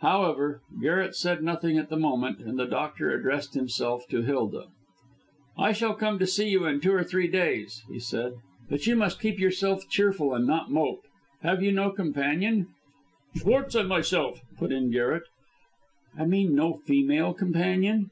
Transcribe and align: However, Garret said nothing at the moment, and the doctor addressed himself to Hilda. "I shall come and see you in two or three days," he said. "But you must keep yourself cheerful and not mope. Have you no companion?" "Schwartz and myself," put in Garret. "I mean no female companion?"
However, 0.00 0.62
Garret 0.80 1.14
said 1.14 1.42
nothing 1.42 1.76
at 1.76 1.90
the 1.90 1.98
moment, 1.98 2.38
and 2.38 2.58
the 2.58 2.64
doctor 2.64 3.10
addressed 3.10 3.52
himself 3.52 4.08
to 4.08 4.22
Hilda. 4.22 4.68
"I 5.58 5.72
shall 5.72 5.92
come 5.92 6.16
and 6.16 6.26
see 6.26 6.48
you 6.48 6.64
in 6.64 6.80
two 6.80 6.94
or 6.94 7.04
three 7.04 7.28
days," 7.28 7.82
he 7.90 7.98
said. 8.00 8.36
"But 8.70 8.86
you 8.86 8.96
must 8.96 9.20
keep 9.20 9.38
yourself 9.38 9.86
cheerful 9.90 10.32
and 10.32 10.46
not 10.46 10.70
mope. 10.70 11.04
Have 11.42 11.62
you 11.62 11.72
no 11.72 11.90
companion?" 11.90 12.68
"Schwartz 13.36 13.74
and 13.74 13.86
myself," 13.86 14.40
put 14.56 14.72
in 14.72 14.90
Garret. 14.90 15.24
"I 16.18 16.24
mean 16.24 16.54
no 16.54 16.72
female 16.86 17.34
companion?" 17.34 18.10